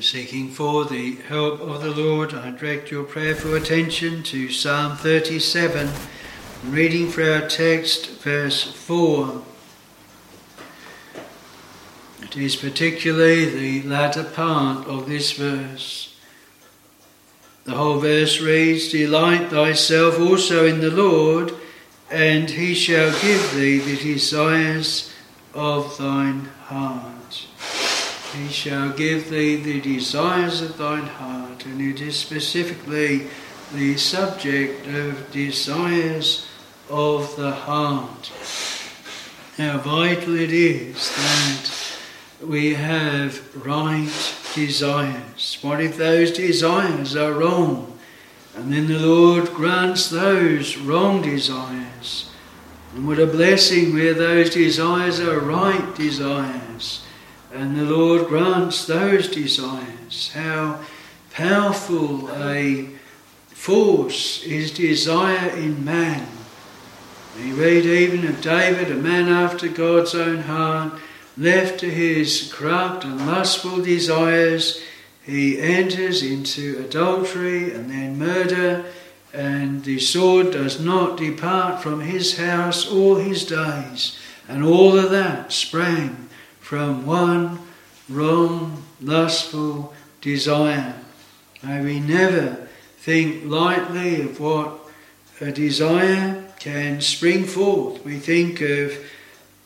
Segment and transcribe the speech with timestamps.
[0.00, 5.88] Seeking for the help of the Lord, I direct your prayerful attention to Psalm 37,
[6.66, 9.42] reading for our text, verse 4.
[12.22, 16.14] It is particularly the latter part of this verse.
[17.64, 21.54] The whole verse reads Delight thyself also in the Lord,
[22.10, 25.10] and he shall give thee the desires
[25.54, 27.46] of thine heart.
[28.34, 33.28] He shall give thee the desires of thine heart, and it is specifically
[33.72, 36.46] the subject of desires
[36.90, 38.32] of the heart.
[39.56, 44.10] How vital it is that we have right
[44.54, 45.58] desires.
[45.62, 47.98] What if those desires are wrong?
[48.56, 52.30] And then the Lord grants those wrong desires.
[52.94, 57.05] And what a blessing where those desires are right desires
[57.56, 60.32] and the Lord grants those desires.
[60.32, 60.80] How
[61.32, 62.90] powerful a
[63.48, 66.28] force is desire in man.
[67.38, 70.94] We read even of David, a man after God's own heart,
[71.36, 74.82] left to his corrupt and lustful desires,
[75.22, 78.84] he enters into adultery and then murder,
[79.32, 84.16] and the sword does not depart from his house all his days.
[84.48, 86.25] And all of that sprang
[86.66, 87.60] from one
[88.08, 90.96] wrong, lustful desire.
[91.62, 92.66] May we never
[92.98, 94.80] think lightly of what
[95.40, 98.04] a desire can spring forth.
[98.04, 98.98] We think of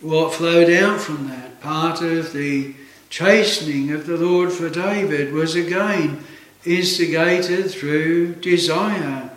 [0.02, 1.62] what flowed out from that.
[1.62, 2.74] Part of the
[3.08, 6.22] chastening of the Lord for David was again
[6.66, 9.30] instigated through desire.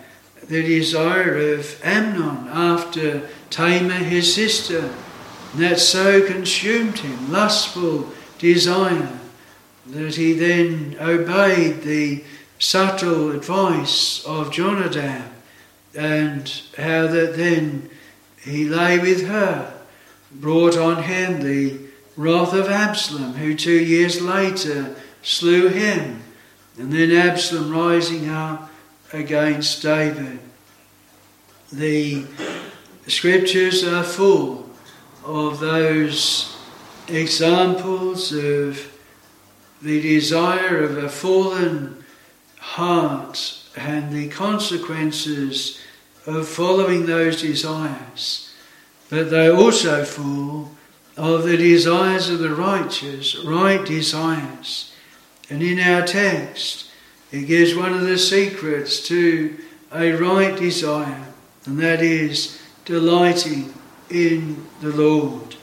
[0.46, 4.92] The desire of Amnon after Tamar, his sister,
[5.60, 9.18] that so consumed him, lustful desire,
[9.86, 12.24] that he then obeyed the
[12.58, 15.30] subtle advice of Jonadab,
[15.94, 17.88] and how that then
[18.40, 19.74] he lay with her,
[20.32, 21.78] brought on him the
[22.16, 26.22] wrath of Absalom, who two years later slew him,
[26.78, 28.70] and then Absalom rising up
[29.12, 30.40] against David.
[31.72, 32.24] The
[33.06, 34.63] scriptures are full
[35.24, 36.56] of those
[37.08, 38.92] examples of
[39.80, 42.04] the desire of a fallen
[42.58, 45.80] heart and the consequences
[46.26, 48.54] of following those desires,
[49.10, 50.70] but they're also full
[51.16, 54.92] of the desires of the righteous, right desires.
[55.50, 56.90] And in our text,
[57.30, 59.56] it gives one of the secrets to
[59.92, 61.26] a right desire,
[61.66, 63.74] and that is delighting
[64.10, 65.56] in the Lord.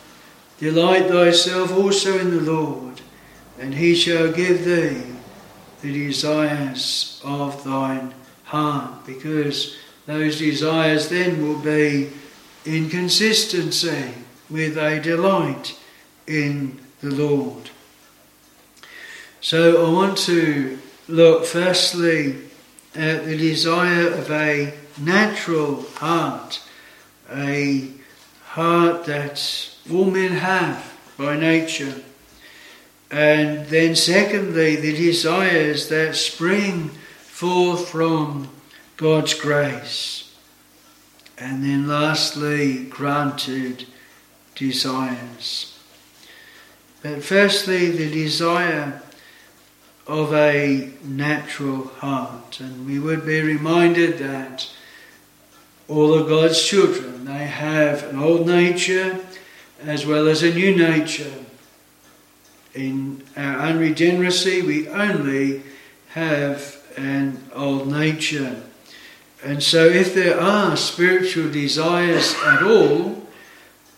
[0.57, 3.02] Delight thyself also in the Lord,
[3.59, 5.03] and he shall give thee
[5.81, 8.13] the desires of thine
[8.46, 12.12] heart, because those desires then will be
[12.66, 14.13] in consistency
[14.50, 15.78] with a delight
[16.28, 17.69] in the Lord.
[19.40, 22.35] So I want to look firstly
[22.94, 26.62] at the desire of a natural heart,
[27.34, 27.90] a
[28.51, 32.01] heart that all men have by nature.
[33.09, 38.50] And then, secondly, the desires that spring forth from
[38.97, 40.35] God's grace.
[41.38, 43.85] And then, lastly, granted
[44.56, 45.79] desires.
[47.01, 49.01] But firstly, the desire
[50.07, 52.59] of a natural heart.
[52.59, 54.69] And we would be reminded that
[55.88, 57.25] all of God's children.
[57.25, 59.19] They have an old nature
[59.81, 61.34] as well as a new nature.
[62.74, 65.64] In our unregeneracy, we only
[66.09, 68.62] have an old nature.
[69.44, 73.28] And so, if there are spiritual desires at all,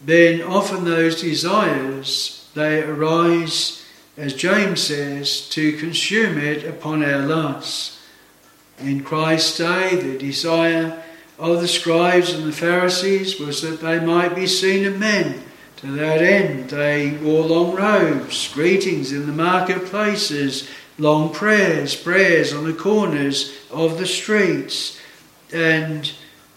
[0.02, 3.84] then often those desires they arise,
[4.16, 8.00] as James says, to consume it upon our lusts.
[8.80, 11.04] In Christ's day, the desire
[11.52, 15.44] of the scribes and the Pharisees was that they might be seen of men.
[15.78, 22.64] To that end, they wore long robes, greetings in the marketplaces, long prayers, prayers on
[22.64, 24.98] the corners of the streets.
[25.52, 26.10] And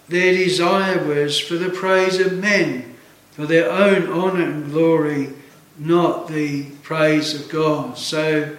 [0.08, 2.94] their desire was for the praise of men,
[3.32, 5.30] for their own honour and glory,
[5.78, 7.98] not the praise of God.
[7.98, 8.56] So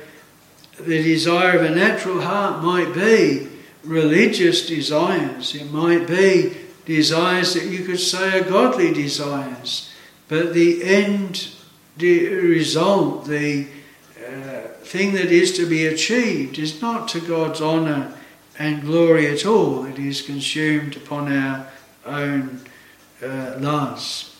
[0.77, 3.47] the desire of a natural heart might be
[3.87, 5.55] religious desires.
[5.55, 9.91] It might be desires that you could say are godly desires,
[10.27, 11.49] but the end
[11.97, 13.67] the result, the
[14.25, 18.13] uh, thing that is to be achieved is not to God's honour
[18.59, 19.85] and glory at all.
[19.85, 21.67] It is consumed upon our
[22.05, 22.61] own
[23.23, 24.35] uh, lusts.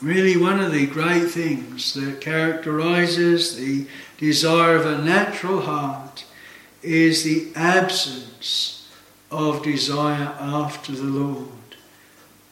[0.00, 3.86] Really, one of the great things that characterises the
[4.16, 6.24] desire of a natural heart
[6.82, 8.88] is the absence
[9.30, 11.48] of desire after the Lord.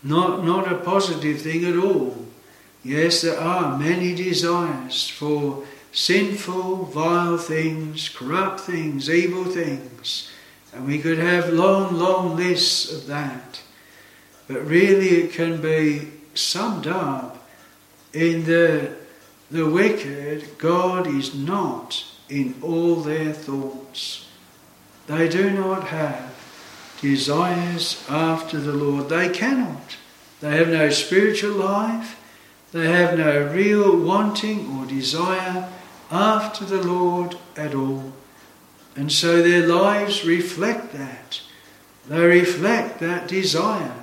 [0.02, 2.26] Not, not a positive thing at all.
[2.84, 10.30] Yes, there are many desires for sinful, vile things, corrupt things, evil things.
[10.72, 13.62] And we could have long, long lists of that.
[14.46, 17.48] But really, it can be summed up
[18.12, 18.94] in the,
[19.50, 24.26] the wicked, God is not in all their thoughts.
[25.06, 26.34] They do not have
[27.00, 29.08] desires after the Lord.
[29.08, 29.96] They cannot.
[30.40, 32.20] They have no spiritual life.
[32.72, 35.70] They have no real wanting or desire
[36.10, 38.12] after the Lord at all.
[38.96, 41.40] And so their lives reflect that.
[42.08, 43.94] They reflect that desire.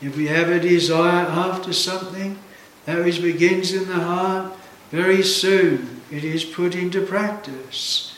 [0.00, 2.38] If we have a desire after something,
[2.86, 4.52] that which begins in the heart,
[4.90, 8.16] very soon it is put into practice.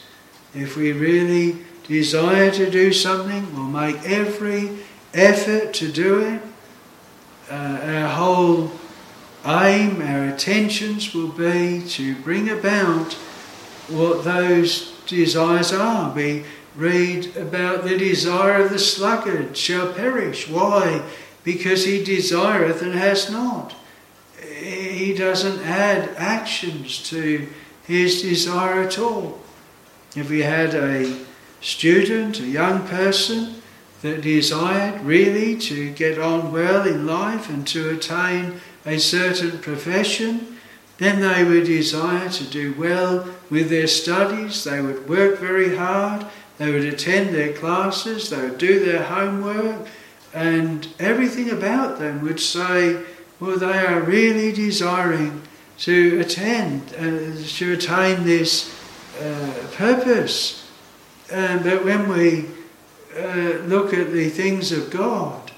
[0.55, 4.79] If we really desire to do something, we'll make every
[5.15, 6.43] effort to do it.
[7.51, 8.73] Uh, our whole
[9.45, 13.15] aim, our attentions will be to bring about
[13.89, 16.15] what those desires are.
[16.15, 16.45] We
[16.77, 20.49] read about the desire of the sluggard shall perish.
[20.49, 21.03] Why?
[21.45, 23.75] Because he desireth and has not.
[24.41, 27.49] He doesn't add actions to
[27.87, 29.41] his desire at all.
[30.15, 31.19] If we had a
[31.61, 33.63] student, a young person,
[34.03, 40.59] that desired really to get on well in life and to attain a certain profession,
[40.99, 46.27] then they would desire to do well with their studies, they would work very hard,
[46.59, 49.87] they would attend their classes, they would do their homework,
[50.35, 53.03] and everything about them would say,
[53.39, 55.43] well, they are really desiring
[55.83, 58.73] to attend, uh, to attain this
[59.21, 60.71] uh, purpose.
[61.33, 62.47] Um, but when we
[63.19, 65.51] uh, look at the things of God,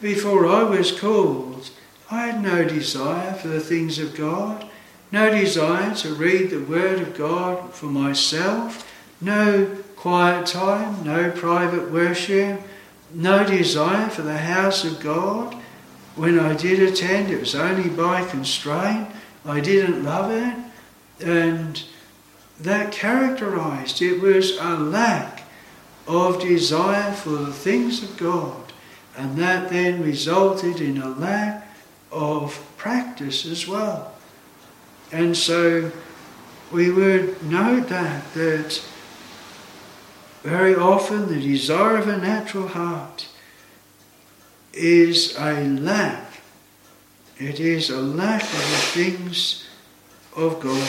[0.00, 1.70] before I was called,
[2.08, 4.70] I had no desire for the things of God,
[5.10, 8.88] no desire to read the Word of God for myself,
[9.20, 9.66] no
[9.96, 12.60] quiet time, no private worship,
[13.12, 15.54] no desire for the house of God.
[16.14, 19.08] When I did attend, it was only by constraint.
[19.46, 20.56] I didn't love it,
[21.24, 21.82] and
[22.60, 25.44] that characterized it was a lack
[26.08, 28.72] of desire for the things of God,
[29.16, 31.66] and that then resulted in a lack
[32.10, 34.12] of practice as well.
[35.12, 35.92] And so
[36.72, 38.82] we would note that, that
[40.42, 43.28] very often the desire of a natural heart
[44.72, 46.25] is a lack.
[47.38, 49.66] It is a lack of the things
[50.34, 50.88] of God.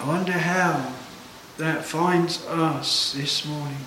[0.00, 0.92] I wonder how
[1.58, 3.84] that finds us this morning.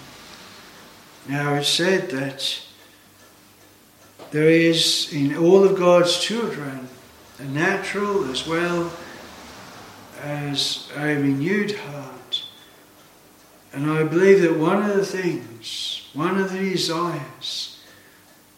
[1.28, 2.62] Now it's said that
[4.32, 6.88] there is in all of God's children
[7.40, 8.90] a natural as well
[10.22, 12.44] as a renewed heart.
[13.74, 17.73] And I believe that one of the things, one of the desires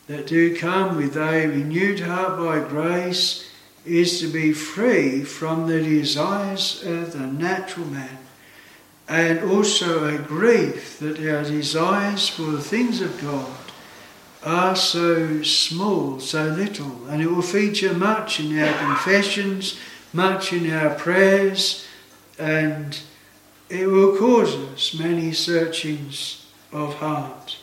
[0.08, 3.50] that do come with a renewed heart by grace
[3.86, 8.18] is to be free from the desires of the natural man
[9.08, 13.56] and also a grief that our desires for the things of God
[14.44, 19.80] are so small, so little, and it will feature much in our confessions,
[20.14, 21.86] much in our prayers,
[22.38, 23.00] and
[23.70, 27.58] it will cause us many searchings of heart.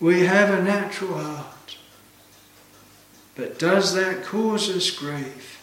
[0.00, 1.76] We have a natural heart,
[3.34, 5.60] but does that cause us grief?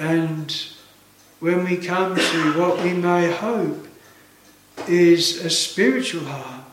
[0.00, 0.52] And
[1.38, 3.86] when we come to what we may hope
[4.88, 6.64] is a spiritual heart,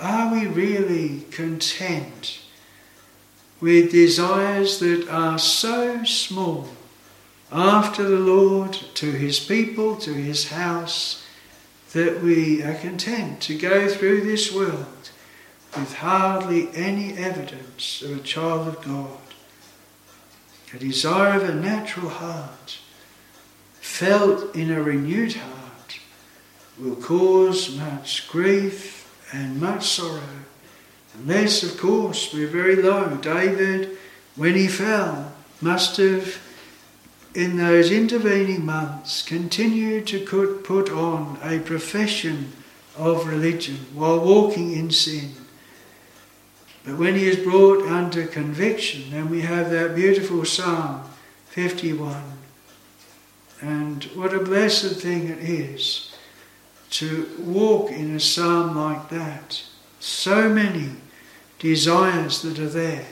[0.00, 2.40] are we really content
[3.60, 6.68] with desires that are so small
[7.52, 11.24] after the Lord, to his people, to his house,
[11.92, 15.10] that we are content to go through this world
[15.76, 19.18] with hardly any evidence of a child of God?
[20.72, 22.78] A desire of a natural heart,
[23.80, 25.98] felt in a renewed heart,
[26.78, 30.22] will cause much grief and much sorrow.
[31.14, 33.16] Unless, of course, we're very low.
[33.16, 33.96] David
[34.36, 36.40] when he fell, must have,
[37.34, 40.20] in those intervening months, continued to
[40.64, 42.52] put on a profession
[42.96, 45.32] of religion while walking in sin.
[46.84, 51.02] But when he is brought under conviction, then we have that beautiful Psalm
[51.48, 52.22] 51.
[53.60, 56.14] And what a blessed thing it is
[56.90, 59.62] to walk in a psalm like that.
[59.98, 60.90] So many
[61.58, 63.06] desires that are there,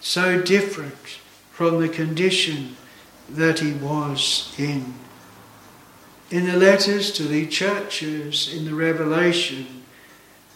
[0.00, 1.18] so different
[1.52, 2.76] from the condition
[3.28, 4.94] that he was in.
[6.30, 9.84] In the letters to the churches in the Revelation,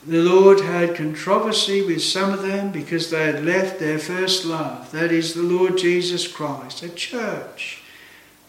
[0.06, 4.90] the Lord had controversy with some of them because they had left their first love,
[4.92, 7.82] that is, the Lord Jesus Christ, a church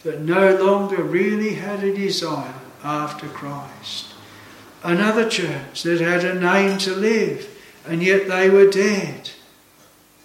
[0.03, 2.53] that no longer really had a desire
[2.83, 4.07] after Christ.
[4.83, 7.47] Another church that had a name to live,
[7.85, 9.31] and yet they were dead.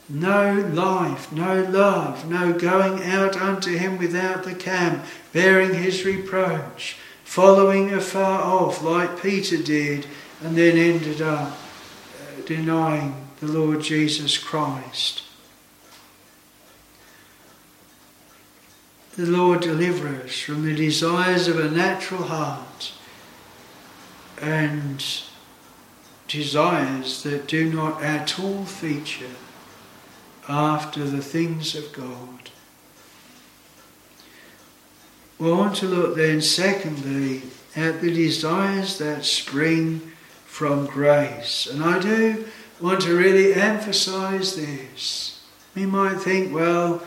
[0.09, 6.97] No life, no love, no going out unto him without the camp, bearing his reproach,
[7.25, 10.07] following afar off like Peter did,
[10.47, 15.25] and then ended up uh, denying the Lord Jesus Christ.
[19.17, 22.93] The Lord deliver us from the desires of a natural heart
[24.41, 25.05] and
[26.29, 29.35] desires that do not at all feature
[30.49, 32.51] after the things of God.
[35.41, 37.43] We want to look then, secondly,
[37.75, 40.13] at the desires that spring
[40.57, 41.67] from grace.
[41.67, 42.47] And I do
[42.81, 45.45] want to really emphasize this.
[45.75, 47.03] We might think, well,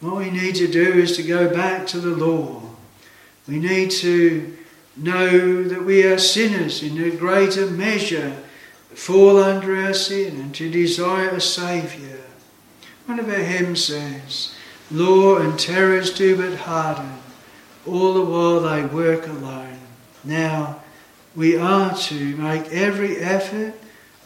[0.00, 2.62] what we need to do is to go back to the law.
[3.48, 4.56] We need to
[4.96, 8.36] know that we are sinners in a greater measure,
[8.94, 12.20] fall under our sin, and to desire a Saviour.
[13.06, 14.54] One of our hymns says,
[14.92, 17.18] Law and terrors do but harden,
[17.84, 19.80] all the while they work alone.
[20.22, 20.79] Now,
[21.34, 23.74] we are to make every effort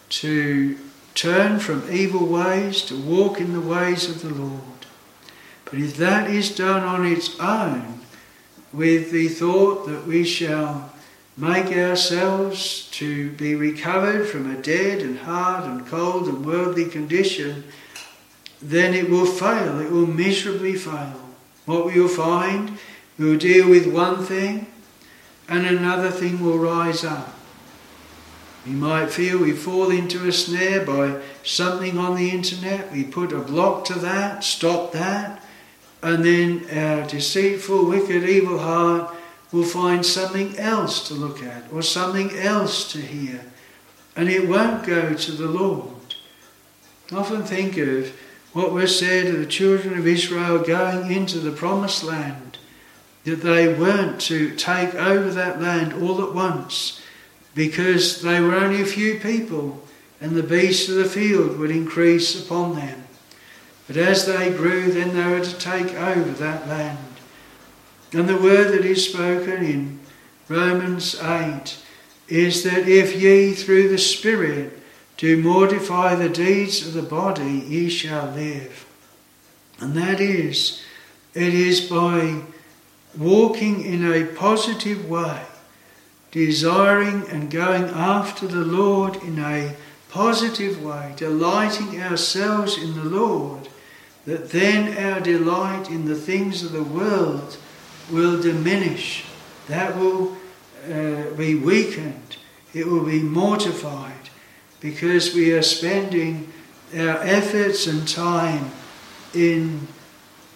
[0.09, 0.79] to
[1.15, 4.61] turn from evil ways to walk in the ways of the Lord.
[5.65, 8.01] But if that is done on its own,
[8.73, 10.93] with the thought that we shall
[11.37, 17.65] make ourselves to be recovered from a dead and hard and cold and worldly condition,
[18.61, 21.21] then it will fail, it will miserably fail.
[21.67, 22.79] What we will find,
[23.19, 24.67] we will deal with one thing
[25.49, 27.35] and another thing will rise up.
[28.67, 33.33] We might feel we fall into a snare by something on the internet, we put
[33.33, 35.45] a block to that, stop that,
[36.03, 39.15] and then our deceitful, wicked, evil heart
[39.53, 43.45] will find something else to look at or something else to hear,
[44.17, 46.15] and it won't go to the Lord.
[47.13, 48.19] Often think of
[48.55, 52.54] what was said of the children of Israel going into the promised land,
[53.25, 57.01] that they weren't to take over that land all at once
[57.55, 59.83] because they were only a few people
[60.21, 63.05] and the beasts of the field would increase upon them.
[63.87, 66.99] But as they grew, then they were to take over that land.
[68.13, 70.01] And the word that is spoken in
[70.49, 71.77] Romans 8
[72.29, 74.81] is that if ye through the Spirit
[75.17, 78.87] do mortify the deeds of the body, ye shall live.
[79.81, 80.83] And that is,
[81.35, 82.43] it is by
[83.19, 85.43] walking in a positive way,
[86.31, 89.77] desiring and going after the Lord in a
[90.09, 93.69] positive way, delighting ourselves in the Lord,
[94.27, 97.57] that then our delight in the things of the world
[98.11, 99.25] will diminish.
[99.69, 100.37] That will
[100.91, 102.37] uh, be weakened.
[102.73, 104.31] It will be mortified
[104.81, 106.53] because we are spending
[106.95, 108.71] our efforts and time
[109.33, 109.89] in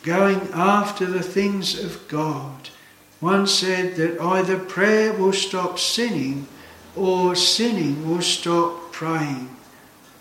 [0.02, 2.71] going after the things of God.
[3.21, 6.47] One said that either prayer will stop sinning
[6.95, 9.55] or sinning will stop praying.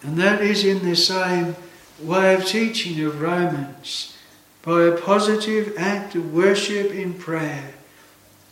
[0.04, 1.56] And that is in the same
[2.02, 4.16] way of teaching of Romans,
[4.62, 7.74] by a positive act of worship in prayer,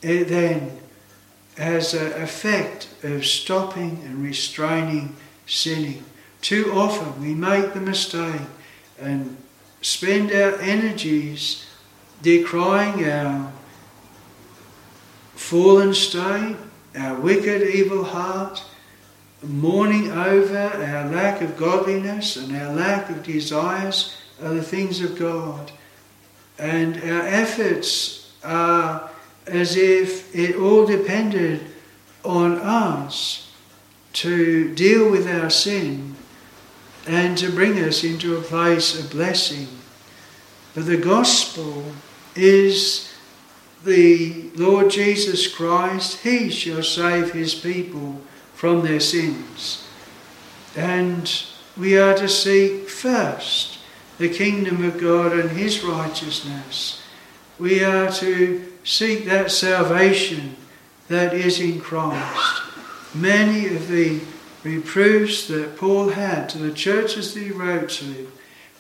[0.01, 0.79] it then
[1.57, 5.15] has an effect of stopping and restraining
[5.45, 6.03] sinning.
[6.41, 8.41] Too often we make the mistake
[8.99, 9.37] and
[9.85, 11.63] spend our energies
[12.23, 13.53] decrying our
[15.35, 16.55] fallen state,
[16.97, 18.63] our wicked, evil heart,
[19.43, 25.19] mourning over our lack of godliness and our lack of desires of the things of
[25.19, 25.71] God.
[26.57, 29.11] And our efforts are
[29.45, 31.63] as if it all depended
[32.23, 33.51] on us
[34.13, 36.14] to deal with our sin
[37.07, 39.67] and to bring us into a place of blessing.
[40.73, 41.83] But the gospel
[42.35, 43.13] is
[43.83, 48.21] the Lord Jesus Christ, He shall save His people
[48.53, 49.87] from their sins.
[50.75, 51.31] And
[51.77, 53.79] we are to seek first
[54.17, 57.01] the kingdom of God and His righteousness.
[57.59, 60.55] We are to seek that salvation
[61.07, 62.61] that is in Christ.
[63.13, 64.19] Many of the
[64.65, 68.31] reproofs that Paul had to the churches that he wrote to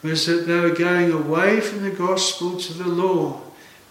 [0.01, 3.41] was that they were going away from the gospel to the law,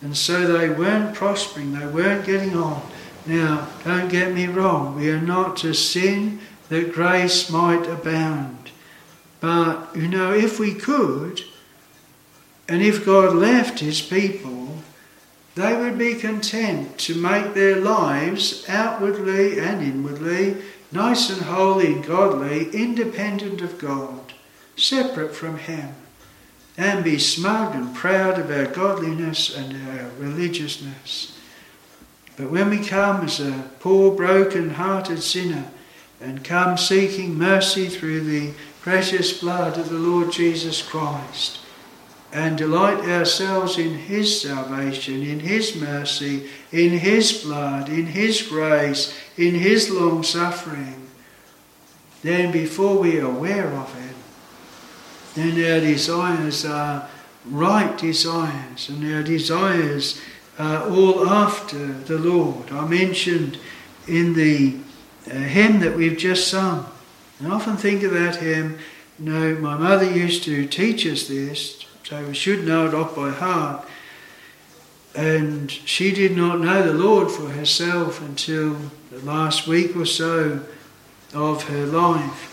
[0.03, 2.83] and so they weren't prospering, they weren't getting on.
[3.27, 8.71] Now, don't get me wrong, we are not to sin that grace might abound.
[9.41, 11.43] But, you know, if we could,
[12.69, 14.77] and if God left his people,
[15.55, 20.57] they would be content to make their lives outwardly and inwardly
[20.95, 24.33] nice and holy and godly, independent of God,
[24.77, 25.95] separate from Him,
[26.79, 31.37] and be smug and proud of our godliness and our religiousness.
[32.37, 35.69] But when we come as a poor, broken hearted sinner
[36.21, 41.59] and come seeking mercy through the precious blood of the Lord Jesus Christ,
[42.35, 49.17] and delight ourselves in His salvation, in His mercy, in His blood, in His grace,
[49.37, 51.07] in His long suffering,
[52.23, 54.17] then before we are aware of it,
[55.37, 57.09] then our desires are
[57.47, 60.21] right desires, and our desires
[60.59, 62.73] are all after the Lord.
[62.73, 63.59] I mentioned
[64.09, 64.77] in the
[65.31, 66.87] uh, hymn that we've just sung,
[67.39, 68.79] and I often think of that hymn.
[69.21, 73.17] You know, my mother used to teach us this so we should know it off
[73.17, 73.87] by heart.
[75.15, 78.77] And she did not know the Lord for herself until
[79.11, 80.61] the last week or so
[81.33, 82.51] of her life.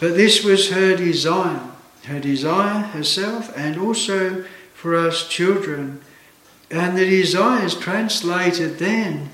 [0.00, 1.60] But this was her desire,
[2.04, 6.00] her desire herself, and also for us children.
[6.70, 9.30] And the desire is translated then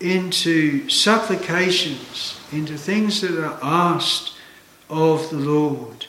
[0.00, 4.34] into supplications, into things that are asked
[4.88, 6.06] of the Lord.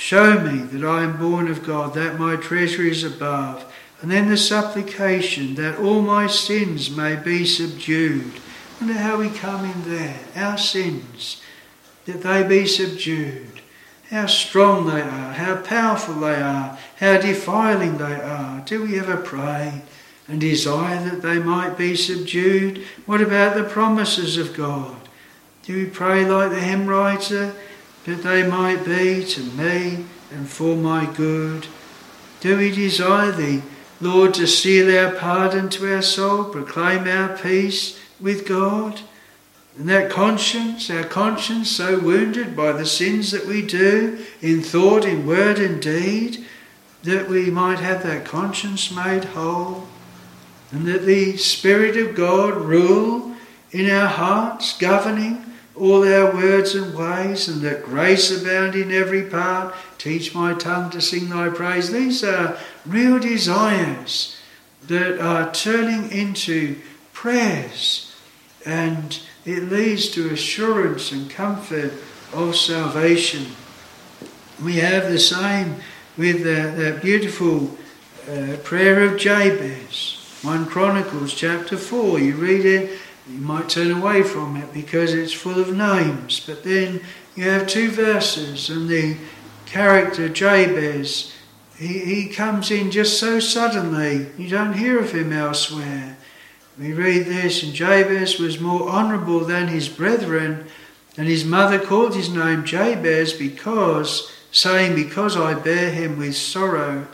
[0.00, 3.70] Show me that I am born of God, that my treasure is above.
[4.00, 8.32] And then the supplication that all my sins may be subdued.
[8.80, 10.18] Wonder how we come in there.
[10.34, 11.42] Our sins,
[12.06, 13.60] that they be subdued.
[14.08, 18.60] How strong they are, how powerful they are, how defiling they are.
[18.60, 19.82] Do we ever pray
[20.26, 22.86] and desire that they might be subdued?
[23.04, 24.96] What about the promises of God?
[25.62, 27.54] Do we pray like the hymn writer?
[28.04, 31.66] That they might be to me and for my good.
[32.40, 33.62] Do we desire thee,
[34.00, 39.00] Lord, to seal our pardon to our soul, proclaim our peace with God?
[39.76, 45.04] And that conscience, our conscience so wounded by the sins that we do in thought,
[45.04, 46.44] in word, and deed,
[47.02, 49.86] that we might have that conscience made whole,
[50.70, 53.34] and that the Spirit of God rule
[53.70, 55.44] in our hearts, governing
[55.80, 59.74] all our words and ways, and that grace abound in every part.
[59.98, 61.90] Teach my tongue to sing thy praise.
[61.90, 64.36] These are real desires
[64.86, 66.76] that are turning into
[67.12, 68.14] prayers,
[68.66, 71.92] and it leads to assurance and comfort
[72.32, 73.46] of salvation.
[74.62, 75.76] We have the same
[76.16, 77.76] with that, that beautiful
[78.30, 80.16] uh, prayer of Jabez.
[80.42, 82.98] 1 Chronicles chapter 4, you read it
[83.32, 87.00] you might turn away from it because it's full of names, but then
[87.36, 89.16] you have two verses, and the
[89.66, 91.32] character Jabez,
[91.76, 96.16] he, he comes in just so suddenly, you don't hear of him elsewhere.
[96.78, 100.66] We read this, and Jabez was more honourable than his brethren,
[101.16, 107.06] and his mother called his name Jabez because, saying, Because I bear him with sorrow.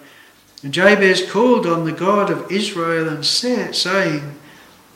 [0.62, 4.36] And Jabez called on the God of Israel and said, saying,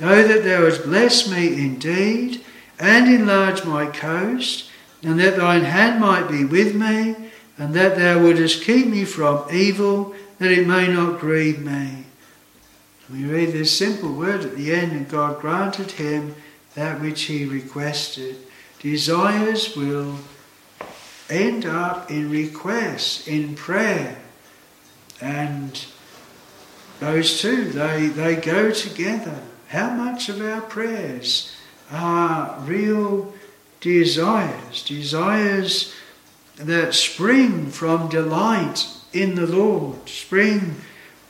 [0.00, 2.42] Know that thou hast blessed me indeed,
[2.78, 4.70] and enlarged my coast,
[5.02, 7.14] and that thine hand might be with me,
[7.58, 12.06] and that thou wouldest keep me from evil, that it may not grieve me.
[13.12, 16.34] We read this simple word at the end, and God granted him
[16.74, 18.36] that which he requested.
[18.78, 20.16] Desires will
[21.28, 24.16] end up in requests, in prayer.
[25.20, 25.84] And
[27.00, 29.42] those two, they, they go together.
[29.70, 31.54] How much of our prayers
[31.92, 33.33] are real
[33.80, 35.94] desires, desires
[36.56, 40.74] that spring from delight in the Lord, spring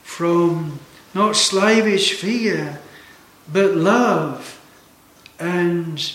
[0.01, 0.79] from
[1.13, 2.79] not slavish fear,
[3.53, 4.59] but love,
[5.39, 6.11] and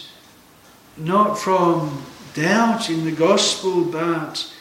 [0.97, 2.03] not from
[2.35, 4.53] doubt in the gospel, but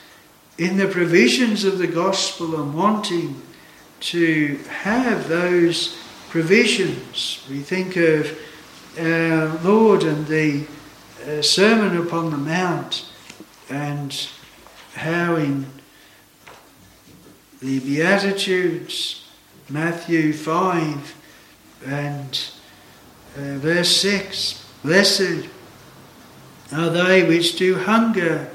[0.60, 3.42] in the provisions of the gospel and wanting
[4.02, 5.98] to have those
[6.36, 7.42] provisions.
[7.50, 8.38] We think of
[9.00, 10.66] our Lord and the
[11.26, 13.06] uh, Sermon upon the Mount
[13.70, 14.28] and
[14.96, 15.66] how in
[17.62, 19.26] the Beatitudes,
[19.70, 21.16] Matthew 5
[21.86, 22.50] and
[23.38, 25.48] uh, verse 6 Blessed
[26.74, 28.52] are they which do hunger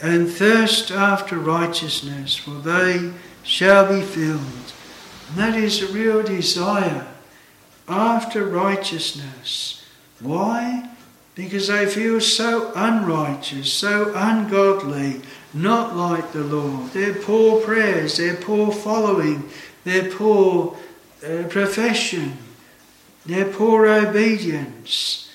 [0.00, 3.12] and thirst after righteousness, for they
[3.42, 4.72] shall be filled.
[5.28, 7.06] And that is a real desire
[7.88, 9.84] after righteousness.
[10.20, 10.90] Why?
[11.34, 15.20] Because they feel so unrighteous, so ungodly,
[15.54, 16.90] not like the Lord.
[16.92, 19.48] Their poor prayers, their poor following,
[19.84, 20.76] their poor
[21.24, 22.36] uh, profession,
[23.24, 25.30] their poor obedience.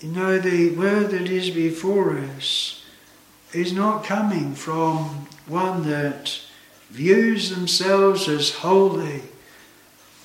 [0.00, 2.82] You know, the word that is before us
[3.52, 6.40] is not coming from one that
[6.90, 9.22] views themselves as holy.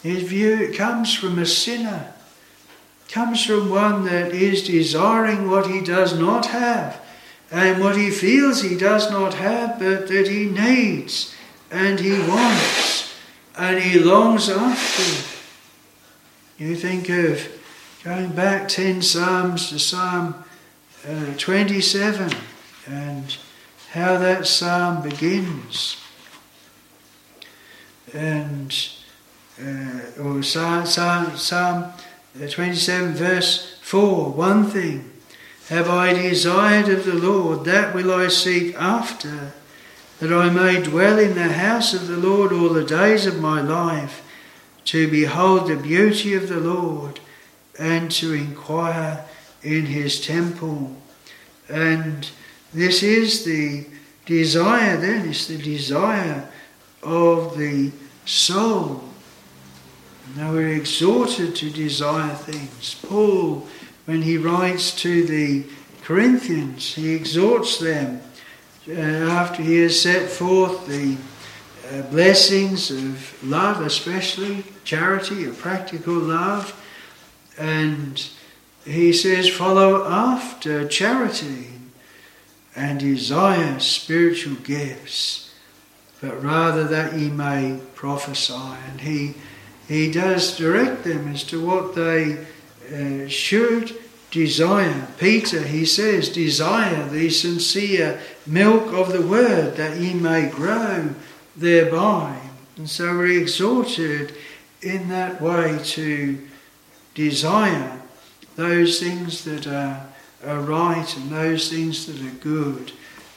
[0.05, 2.13] His view comes from a sinner,
[3.07, 7.01] comes from one that is desiring what he does not have
[7.49, 11.33] and what he feels he does not have, but that he needs
[11.71, 13.15] and he wants
[13.57, 15.27] and he longs after.
[16.59, 17.59] You think of
[18.03, 20.35] going back 10 Psalms to Psalm
[21.09, 22.31] uh, 27
[22.85, 23.37] and
[23.89, 25.97] how that psalm begins.
[28.13, 28.71] And,
[29.61, 31.93] uh, or Psalm, Psalm, Psalm
[32.37, 35.11] 27, verse 4 one thing
[35.69, 39.53] have I desired of the Lord, that will I seek after,
[40.19, 43.61] that I may dwell in the house of the Lord all the days of my
[43.61, 44.21] life,
[44.85, 47.19] to behold the beauty of the Lord,
[47.79, 49.25] and to inquire
[49.63, 50.95] in his temple.
[51.67, 52.29] And
[52.71, 53.87] this is the
[54.27, 56.47] desire, then, it's the desire
[57.01, 57.91] of the
[58.25, 59.03] soul.
[60.35, 62.95] Now we're exhorted to desire things.
[63.07, 63.67] Paul
[64.05, 65.65] when he writes to the
[66.03, 68.21] Corinthians, he exhorts them
[68.87, 71.17] uh, after he has set forth the
[71.91, 76.79] uh, blessings of love, especially charity, a practical love,
[77.57, 78.29] and
[78.85, 81.69] he says, follow after charity
[82.75, 85.51] and desire spiritual gifts,
[86.21, 88.53] but rather that ye may prophesy.
[88.91, 89.33] And he,
[89.87, 92.45] he does direct them as to what they
[92.93, 93.95] uh, should
[94.31, 95.07] desire.
[95.17, 101.13] Peter, he says, desire the sincere milk of the word that ye may grow
[101.55, 102.39] thereby.
[102.77, 104.35] And so we're exhorted
[104.81, 106.45] in that way to
[107.13, 108.01] desire
[108.55, 110.05] those things that are,
[110.45, 112.91] are right and those things that are good.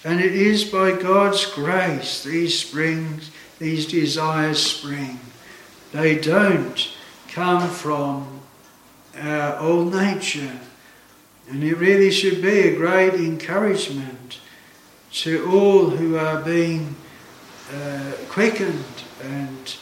[0.05, 5.21] And it is by God's grace these springs, these desires spring.
[5.93, 6.91] They don't
[7.29, 8.41] come from
[9.17, 10.61] our old nature.
[11.49, 14.41] And it really should be a great encouragement
[15.13, 16.95] to all who are being
[17.75, 18.85] uh, quickened
[19.23, 19.77] and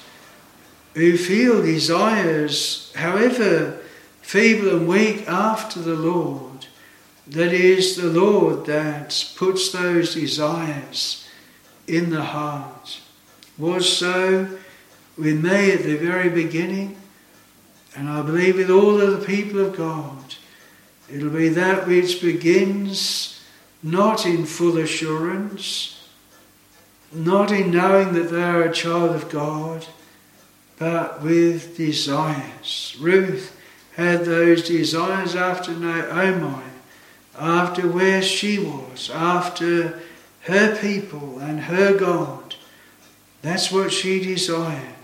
[0.95, 3.81] who feel desires, however
[4.23, 6.67] feeble and weak, after the Lord.
[7.27, 11.29] That is the Lord that puts those desires
[11.89, 13.01] in the heart.
[13.59, 14.59] Was so
[15.17, 16.97] with me at the very beginning.
[17.97, 20.35] And I believe with all of the people of God,
[21.11, 23.43] it'll be that which begins
[23.83, 26.09] not in full assurance,
[27.13, 29.87] not in knowing that they are a child of God,
[30.79, 32.97] but with desires.
[33.01, 33.59] Ruth
[33.97, 36.65] had those desires after Naomi,
[37.39, 40.01] after where she was, after
[40.43, 42.57] her people and her God.
[43.43, 44.96] That's what she desired.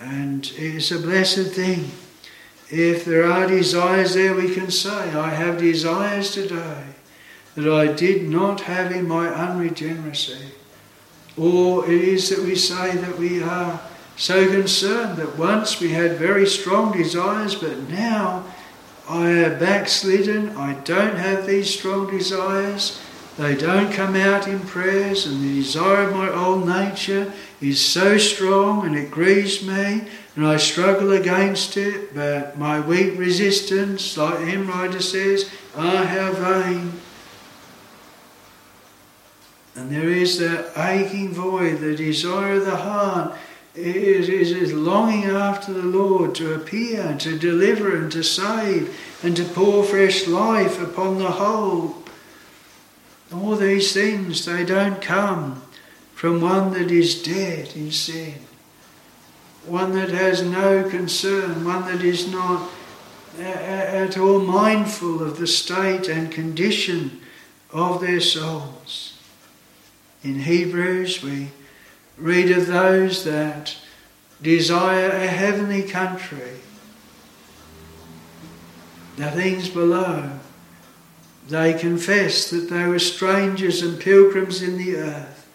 [0.00, 1.90] And it's a blessed thing.
[2.70, 6.84] If there are desires there, we can say, I have desires today
[7.54, 10.52] that I did not have in my unregeneracy.
[11.36, 13.80] Or it is that we say that we are
[14.16, 18.44] so concerned that once we had very strong desires, but now
[19.08, 23.00] I am backslidden, I don't have these strong desires,
[23.40, 28.18] they don't come out in prayers, and the desire of my old nature is so
[28.18, 30.02] strong and it grieves me,
[30.36, 36.04] and I struggle against it, but my weak resistance, like the hymn writer says, I
[36.04, 36.92] have vain.
[39.74, 43.38] And there is that aching void, the desire of the heart
[43.74, 49.34] is, is, is longing after the Lord to appear, to deliver and to save, and
[49.36, 51.99] to pour fresh life upon the whole
[53.32, 55.62] All these things, they don't come
[56.14, 58.34] from one that is dead in sin,
[59.66, 62.70] one that has no concern, one that is not
[63.38, 67.20] at all mindful of the state and condition
[67.72, 69.18] of their souls.
[70.22, 71.50] In Hebrews, we
[72.18, 73.76] read of those that
[74.42, 76.58] desire a heavenly country,
[79.16, 80.38] the things below.
[81.50, 85.48] They confess that they were strangers and pilgrims in the earth.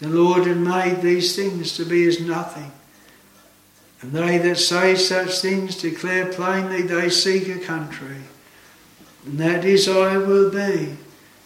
[0.00, 2.72] The Lord had made these things to be as nothing.
[4.02, 8.16] And they that say such things declare plainly they seek a country.
[9.24, 10.96] And that desire will be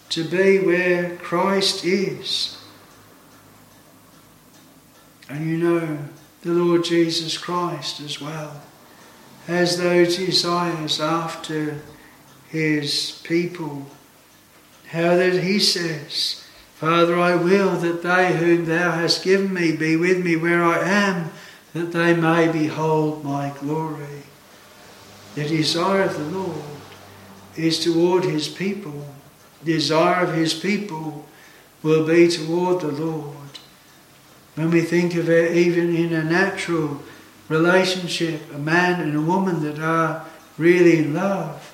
[0.09, 2.57] to be where Christ is.
[5.29, 5.99] And you know,
[6.41, 8.59] the Lord Jesus Christ as well
[9.45, 11.81] has those desires after
[12.51, 13.85] his people.
[14.87, 16.43] How that he says,
[16.75, 20.79] Father, I will that they whom thou hast given me be with me where I
[20.79, 21.31] am,
[21.73, 24.23] that they may behold my glory.
[25.35, 26.63] The desire of the Lord
[27.55, 29.07] is toward his people.
[29.63, 31.25] Desire of his people
[31.83, 33.35] will be toward the Lord.
[34.55, 37.01] When we think of it, even in a natural
[37.47, 40.25] relationship, a man and a woman that are
[40.57, 41.70] really in love,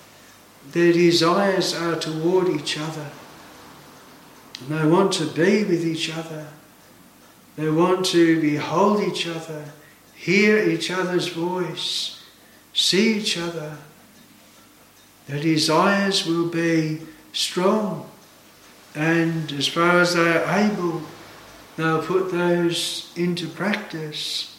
[0.72, 3.10] their desires are toward each other.
[4.60, 6.48] And they want to be with each other.
[7.56, 9.66] They want to behold each other,
[10.14, 12.24] hear each other's voice,
[12.74, 13.78] see each other.
[15.28, 17.02] Their desires will be
[17.34, 18.10] strong,
[18.94, 21.02] and as far as they are able,
[21.76, 24.56] they'll put those into practice.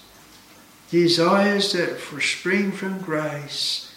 [0.90, 3.87] Desires that spring from grace.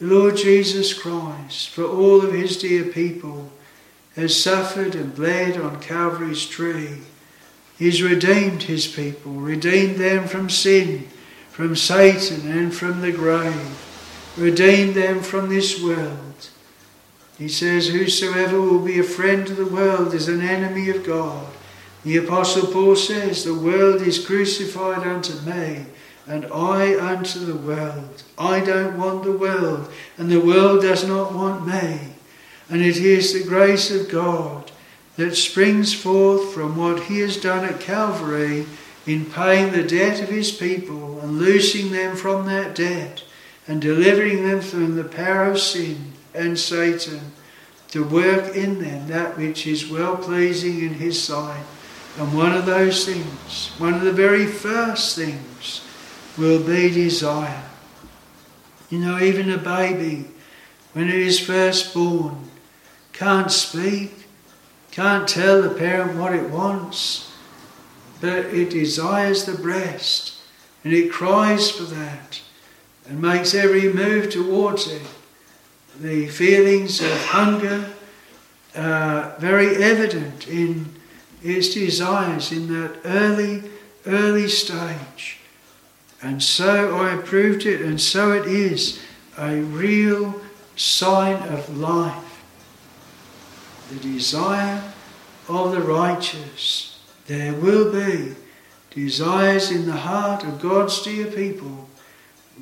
[0.00, 3.50] Lord Jesus Christ, for all of his dear people,
[4.16, 6.98] has suffered and bled on Calvary's tree.
[7.78, 11.08] He's redeemed his people, redeemed them from sin,
[11.50, 16.48] from Satan, and from the grave, redeemed them from this world.
[17.38, 21.46] He says, Whosoever will be a friend to the world is an enemy of God.
[22.04, 25.86] The Apostle Paul says, The world is crucified unto me,
[26.26, 28.22] and I unto the world.
[28.38, 32.14] I don't want the world, and the world does not want me.
[32.68, 34.72] And it is the grace of God
[35.16, 38.66] that springs forth from what He has done at Calvary
[39.06, 43.22] in paying the debt of His people and loosing them from that debt
[43.66, 47.32] and delivering them from the power of sin and Satan
[47.88, 51.64] to work in them that which is well pleasing in His sight
[52.18, 55.82] and one of those things, one of the very first things,
[56.36, 57.62] will be desire.
[58.90, 60.26] You know, even a baby,
[60.92, 62.48] when it is first born,
[63.12, 64.26] can't speak,
[64.90, 67.32] can't tell the parent what it wants,
[68.20, 70.40] but it desires the breast
[70.82, 72.40] and it cries for that
[73.08, 75.02] and makes every move towards it.
[76.00, 77.90] The feelings of hunger
[78.76, 80.94] are very evident in
[81.42, 83.62] its desires in that early,
[84.06, 85.38] early stage.
[86.24, 89.00] And so I proved it, and so it is
[89.38, 90.40] a real
[90.74, 92.42] sign of life.
[93.90, 94.82] The desire
[95.48, 96.98] of the righteous.
[97.26, 98.34] There will be
[98.90, 101.88] desires in the heart of God's dear people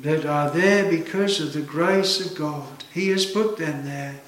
[0.01, 2.83] that are there because of the grace of God.
[2.93, 4.19] He has put them there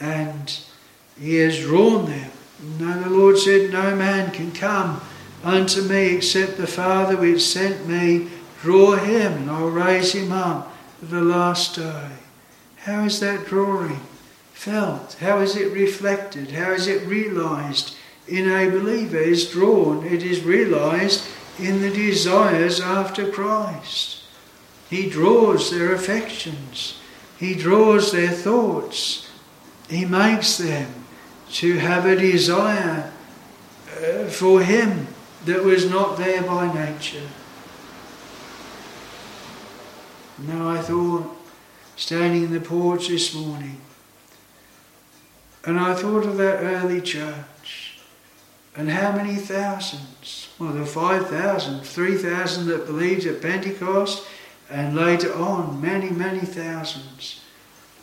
[0.00, 0.60] and
[1.18, 2.30] He has drawn them
[2.78, 5.00] no, the Lord said, No man can come
[5.44, 8.28] unto me except the Father which sent me
[8.62, 12.08] draw him, and I'll raise him up the last day.
[12.76, 14.00] How is that drawing
[14.52, 15.14] felt?
[15.20, 16.52] How is it reflected?
[16.52, 17.94] How is it realized
[18.26, 19.18] in a believer?
[19.18, 21.26] It is drawn, it is realized
[21.58, 24.22] in the desires after Christ.
[24.88, 26.98] He draws their affections,
[27.38, 29.30] He draws their thoughts,
[29.90, 31.04] He makes them
[31.52, 33.12] to have a desire
[33.98, 35.08] uh, for Him
[35.44, 37.28] that was not there by nature.
[40.38, 41.36] Now I thought,
[41.96, 43.80] standing in the porch this morning,
[45.64, 47.98] and I thought of that early church
[48.76, 54.26] and how many thousands, well, there were 5,000, 3,000 that believed at Pentecost,
[54.68, 57.40] and later on, many, many thousands.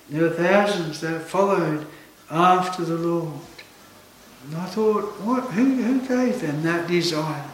[0.10, 1.88] There were thousands that followed
[2.30, 3.42] after the Lord.
[4.44, 7.50] And I thought, what, who, who gave them that desire?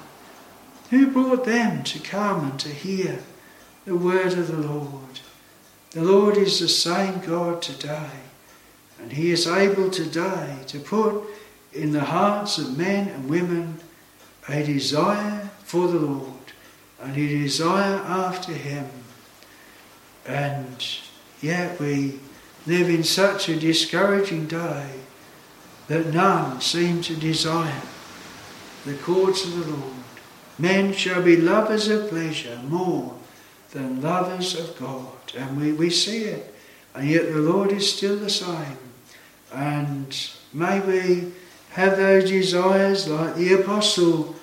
[0.90, 3.20] Who brought them to come and to hear
[3.86, 5.20] the word of the Lord?
[5.92, 8.10] The Lord is the same God today.
[9.02, 11.24] And He is able today to put
[11.74, 13.80] in the hearts of men and women
[14.48, 16.34] a desire for the Lord
[17.02, 18.88] and a desire after Him.
[20.26, 20.88] And
[21.42, 22.20] yet we
[22.66, 24.90] live in such a discouraging day
[25.88, 27.82] that none seem to desire
[28.86, 29.94] the courts of the Lord.
[30.60, 33.16] Men shall be lovers of pleasure more
[33.72, 35.36] than lovers of God.
[35.38, 36.54] And we, we see it.
[36.96, 38.78] And yet the Lord is still the same.
[39.54, 41.32] And may we
[41.72, 44.36] have those desires like the Apostle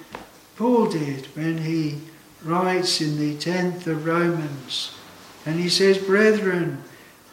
[0.56, 2.00] Paul did when he
[2.44, 4.94] writes in the 10th of Romans.
[5.44, 6.82] And he says, Brethren,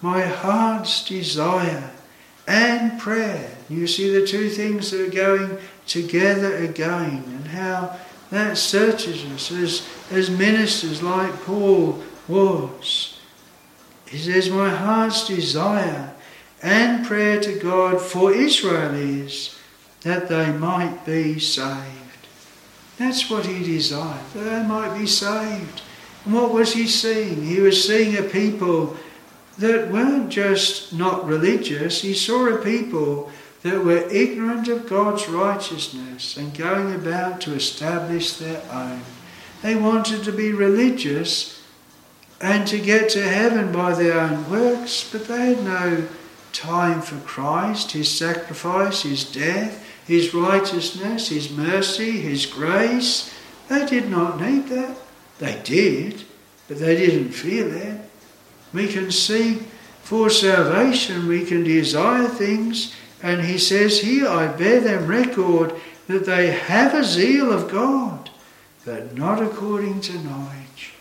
[0.02, 1.92] my heart's desire
[2.48, 3.58] and prayer.
[3.72, 5.58] You see the two things that are going
[5.88, 7.98] together again and how
[8.30, 13.20] that searches us as, as ministers like Paul was.
[14.08, 16.14] He says, My heart's desire
[16.62, 19.58] and prayer to God for Israel is
[20.02, 22.28] that they might be saved.
[22.98, 25.82] That's what he desired, that they might be saved.
[26.26, 27.44] And what was he seeing?
[27.44, 28.98] He was seeing a people
[29.58, 33.32] that weren't just not religious, he saw a people
[33.64, 39.02] that were ignorant of God's righteousness and going about to establish their own.
[39.62, 41.62] They wanted to be religious
[42.40, 46.08] and to get to heaven by their own works, but they had no
[46.54, 53.32] time for Christ, His sacrifice, His death, His righteousness, His mercy, His grace.
[53.68, 54.98] They did not need that.
[55.38, 56.24] They did,
[56.68, 58.00] but they didn't feel it.
[58.74, 59.64] We can seek
[60.02, 65.74] for salvation, we can desire things, and he says here, I bear them record
[66.08, 68.30] that they have a zeal of God,
[68.86, 70.94] but not according to knowledge.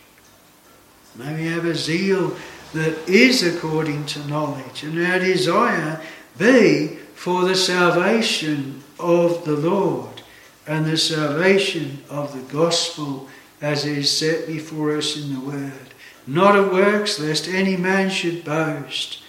[1.15, 2.35] May we have a zeal
[2.73, 6.01] that is according to knowledge, and our desire
[6.37, 10.21] be for the salvation of the Lord
[10.67, 13.27] and the salvation of the gospel
[13.61, 15.91] as it is set before us in the Word
[16.27, 19.23] not of works, lest any man should boast.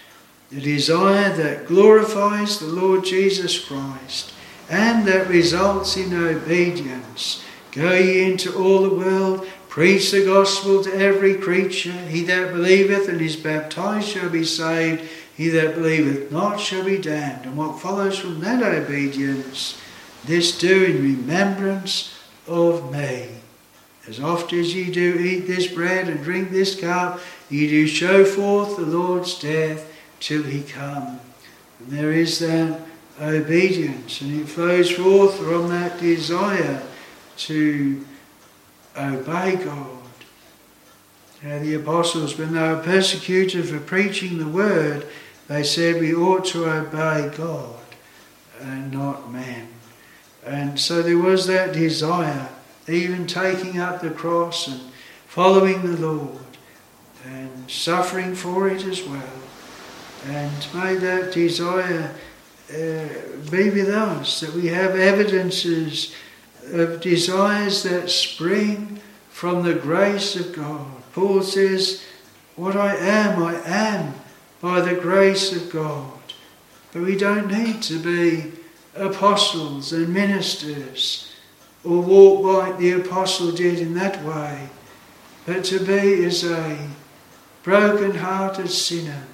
[0.52, 4.34] The desire that glorifies the Lord Jesus Christ
[4.68, 7.42] and that results in obedience.
[7.70, 11.92] Go ye into all the world, preach the gospel to every creature.
[11.92, 15.08] He that believeth and is baptized shall be saved.
[15.34, 17.46] He that believeth not shall be damned.
[17.46, 19.80] And what follows from that obedience,
[20.26, 23.28] this do in remembrance of me.
[24.06, 28.26] As oft as ye do eat this bread and drink this cup, ye do show
[28.26, 29.88] forth the Lord's death
[30.22, 31.20] till he come.
[31.80, 32.80] And there is that
[33.20, 36.82] obedience, and it flows forth from that desire
[37.36, 38.06] to
[38.96, 39.98] obey God.
[41.42, 45.06] Now, the apostles, when they were persecuted for preaching the word,
[45.48, 47.80] they said we ought to obey God
[48.60, 49.68] and not man.
[50.46, 52.48] And so there was that desire
[52.88, 54.80] even taking up the cross and
[55.26, 56.38] following the Lord
[57.24, 59.41] and suffering for it as well.
[60.26, 62.14] And may that desire
[62.70, 63.08] uh,
[63.50, 66.14] be with us, that we have evidences
[66.72, 70.86] of desires that spring from the grace of God.
[71.12, 72.02] Paul says,
[72.56, 74.14] What I am, I am
[74.60, 76.12] by the grace of God.
[76.92, 78.52] But we don't need to be
[78.94, 81.32] apostles and ministers
[81.84, 84.68] or walk like the apostle did in that way,
[85.46, 86.88] but to be as a
[87.64, 89.24] broken hearted sinner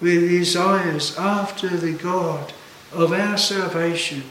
[0.00, 2.52] with desires after the God
[2.92, 4.22] of our salvation,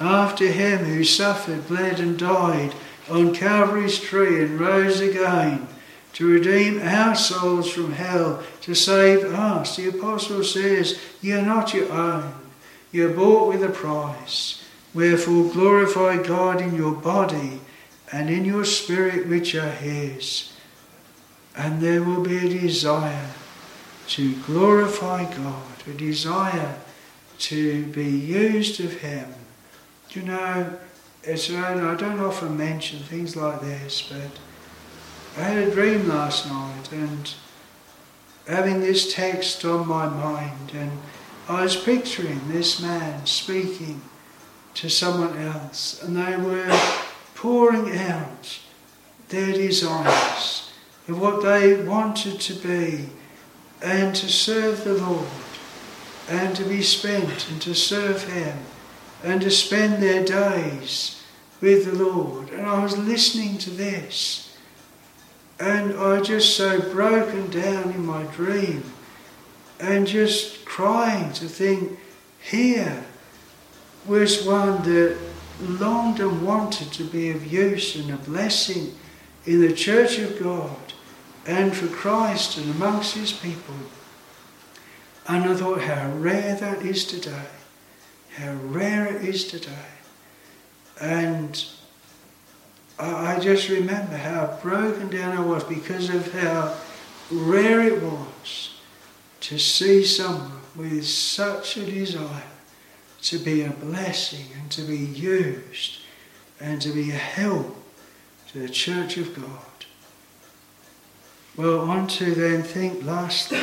[0.00, 2.74] after him who suffered, bled, and died
[3.08, 5.66] on Calvary's tree and rose again
[6.14, 9.76] to redeem our souls from hell, to save us.
[9.76, 12.34] The apostle says, You are not your own,
[12.92, 14.60] you are bought with a price.
[14.94, 17.60] Wherefore glorify God in your body
[18.12, 20.52] and in your spirit, which are His.
[21.56, 23.30] And there will be a desire
[24.08, 26.78] to glorify God, a desire
[27.38, 29.34] to be used of Him.
[30.10, 30.78] You know,
[31.22, 34.38] it's I don't often mention things like this, but
[35.40, 37.34] I had a dream last night and
[38.46, 40.92] having this text on my mind, and
[41.48, 44.02] I was picturing this man speaking
[44.74, 46.78] to someone else, and they were
[47.34, 48.60] pouring out
[49.28, 50.70] their desires
[51.08, 53.08] of what they wanted to be
[53.84, 55.28] and to serve the Lord
[56.28, 58.56] and to be spent and to serve Him
[59.22, 61.22] and to spend their days
[61.60, 62.48] with the Lord.
[62.48, 64.56] And I was listening to this
[65.60, 68.82] and I just so broken down in my dream
[69.78, 71.98] and just crying to think,
[72.40, 73.04] here
[74.06, 75.18] was one that
[75.60, 78.94] longed and wanted to be of use and a blessing
[79.44, 80.83] in the church of God
[81.46, 83.74] and for Christ and amongst his people.
[85.26, 87.46] And I thought how rare that is today.
[88.36, 89.72] How rare it is today.
[91.00, 91.64] And
[92.98, 96.76] I just remember how broken down I was because of how
[97.30, 98.74] rare it was
[99.40, 102.42] to see someone with such a desire
[103.22, 106.00] to be a blessing and to be used
[106.60, 107.76] and to be a help
[108.52, 109.73] to the church of God.
[111.56, 113.62] Well, want to then think lastly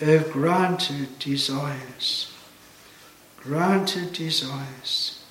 [0.00, 2.32] of granted desires.
[3.36, 5.22] Granted desires.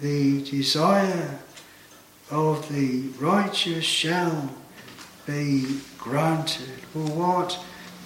[0.00, 1.38] The desire
[2.30, 4.54] of the righteous shall
[5.26, 6.80] be granted.
[6.94, 7.52] Well, what,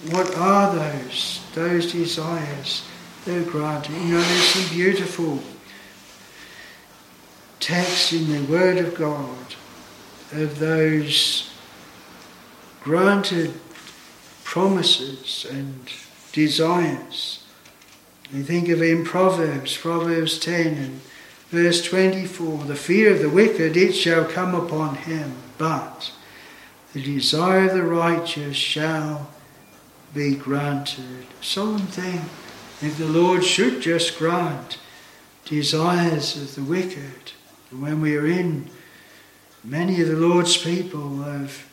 [0.09, 2.85] what are those, those desires
[3.23, 3.93] that are granted?
[3.93, 5.39] You know, there's some beautiful
[7.61, 9.55] texts in the Word of God
[10.33, 11.54] of those
[12.85, 13.51] granted
[14.43, 15.91] promises and
[16.31, 17.43] desires.
[18.31, 21.01] You think of in Proverbs, Proverbs 10 and
[21.49, 26.11] verse 24 the fear of the wicked, it shall come upon him, but
[26.93, 29.31] the desire of the righteous shall
[30.13, 31.25] be granted.
[31.41, 32.21] Solemn thing
[32.83, 34.77] if the Lord should just grant
[35.43, 37.31] desires of the wicked.
[37.71, 38.69] When we are in,
[39.63, 41.65] many of the Lord's people have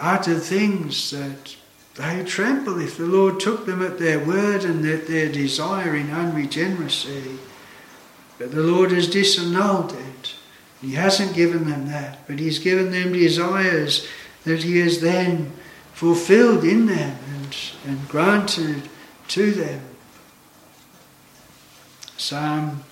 [0.00, 1.56] uttered things that
[1.94, 6.10] they tremble if the Lord took them at their word and that their desire in
[6.10, 7.38] unregeneracy.
[8.38, 10.34] But the Lord has disannulled it.
[10.80, 14.06] He hasn't given them that, but He's given them desires
[14.44, 15.52] that He has then
[15.92, 18.88] fulfilled in them and, and granted
[19.28, 19.80] to them.
[22.16, 22.82] Psalm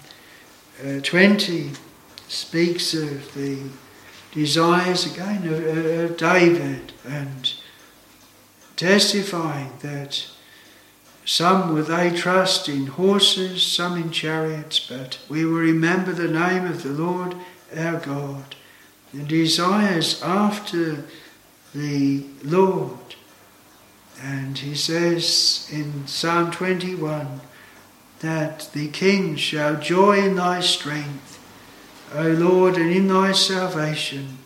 [0.84, 1.72] uh, 20
[2.28, 3.58] speaks of the
[4.32, 7.54] desires again of, David and
[8.76, 10.26] testifying that
[11.24, 16.66] some will they trust in horses, some in chariots, but we will remember the name
[16.66, 17.36] of the Lord
[17.76, 18.56] our God.
[19.14, 21.04] The desires after
[21.74, 23.14] the Lord.
[24.20, 27.40] And he says in Psalm 21
[28.20, 31.31] that the king shall joy in thy strength,
[32.14, 34.38] O Lord, and in thy salvation.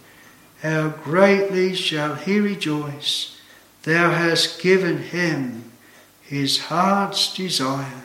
[0.62, 3.38] How greatly shall he rejoice!
[3.82, 5.70] Thou hast given him
[6.22, 8.04] his heart's desire,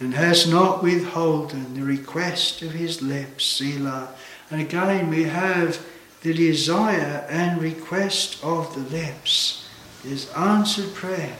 [0.00, 4.08] and hast not withholden the request of his lips, Selah.
[4.50, 5.84] And again we have
[6.22, 9.68] the desire and request of the lips.
[10.04, 11.36] Is answered prayer.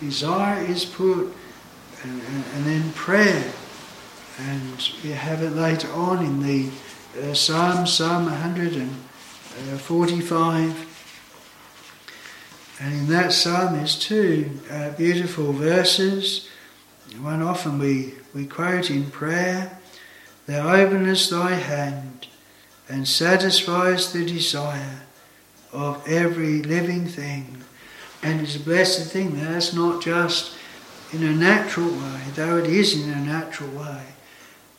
[0.00, 1.32] Desire is put
[2.02, 3.52] and, and, and then prayer.
[4.38, 6.70] And we have it later on in the
[7.22, 10.94] uh, Psalm, Psalm 145.
[12.80, 16.48] And in that psalm there's two uh, beautiful verses.
[17.20, 19.78] One often we, we quote in prayer
[20.46, 22.26] Thou openest thy hand
[22.88, 25.02] and satisfies the desire
[25.72, 27.62] of every living thing.
[28.22, 29.36] And it's a blessed thing.
[29.36, 30.56] That's not just
[31.12, 34.02] in a natural way, though it is in a natural way,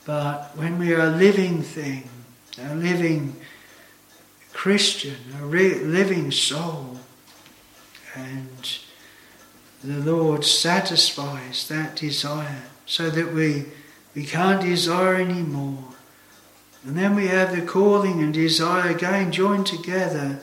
[0.06, 2.08] but when we are a living thing,
[2.62, 3.36] a living
[4.53, 6.99] Christian, a re- living soul,
[8.16, 8.78] and
[9.84, 13.66] the Lord satisfies that desire so that we,
[14.16, 15.84] we can't desire anymore.
[16.86, 20.39] And then we have the calling and desire again joined together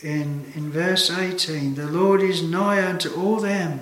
[0.00, 1.74] in, in verse 18.
[1.74, 3.80] The Lord is nigh unto all them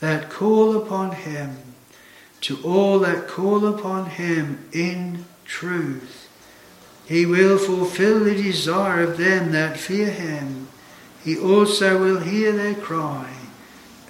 [0.00, 1.56] that call upon him,
[2.42, 6.28] to all that call upon him in truth.
[7.06, 10.68] He will fulfill the desire of them that fear him.
[11.24, 13.32] He also will hear their cry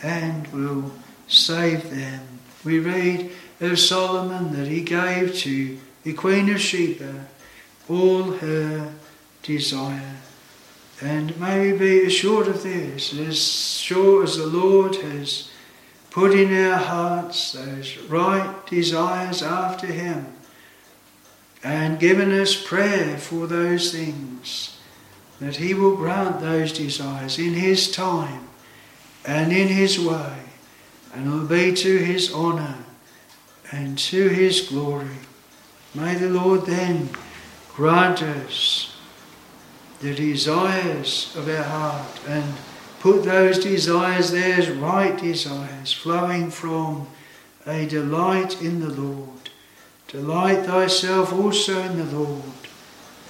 [0.02, 0.92] and will
[1.28, 2.20] save them.
[2.64, 7.26] We read of Solomon that he gave to the Queen of Sheba
[7.88, 8.92] all her
[9.42, 10.16] desire.
[11.00, 15.50] And may we be assured of this, as sure as the Lord has
[16.16, 20.24] put in our hearts those right desires after Him
[21.62, 24.78] and given us prayer for those things,
[25.40, 28.48] that He will grant those desires in His time
[29.26, 30.38] and in His way,
[31.12, 32.78] and will be to His honour
[33.70, 35.18] and to His glory.
[35.94, 37.10] May the Lord then
[37.74, 38.96] grant us
[40.00, 42.54] the desires of our heart and
[43.06, 47.06] put those desires there as right desires, flowing from
[47.64, 49.48] a delight in the Lord.
[50.08, 52.42] Delight thyself also in the Lord,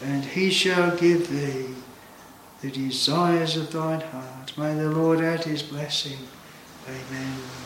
[0.02, 1.74] and he shall give thee
[2.62, 4.56] the desires of thine heart.
[4.56, 6.20] May the Lord add his blessing.
[6.88, 7.65] Amen.